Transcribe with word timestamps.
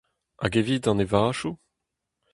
Hag 0.41 0.53
evit 0.59 0.85
an 0.91 1.03
evajoù? 1.03 1.55